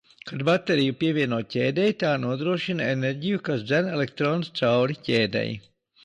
[0.29, 5.45] Kad bateriju pievieno ķēdei, tā nodrošina enerģiju, kas dzen elektronus cauri ķēdei.